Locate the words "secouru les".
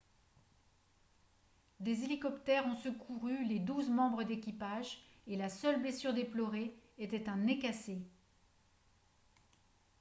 2.75-3.59